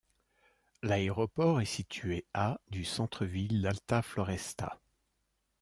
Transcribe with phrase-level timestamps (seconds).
[0.81, 4.79] L'aéroport est situé à du centre-ville d'Alta Floresta.